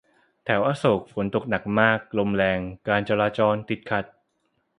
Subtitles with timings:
[0.43, 4.05] แถวอโศก ฝนตกหนักมาก ลมแรง การจราจรติดขัด